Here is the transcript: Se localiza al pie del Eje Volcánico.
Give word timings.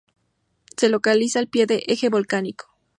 Se 0.77 0.89
localiza 0.89 1.37
al 1.37 1.47
pie 1.47 1.67
del 1.67 1.83
Eje 1.85 2.09
Volcánico. 2.09 2.75